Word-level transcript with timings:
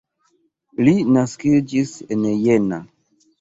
Li 0.87 0.93
naskiĝis 1.17 1.93
en 2.17 2.25
Jena. 2.47 2.81